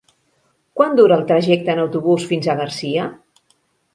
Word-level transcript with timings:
Quant 0.79 0.95
dura 0.99 1.17
el 1.21 1.25
trajecte 1.31 1.75
en 1.75 1.81
autobús 1.83 2.25
fins 2.31 2.49
a 2.49 2.55
Garcia? 2.63 3.05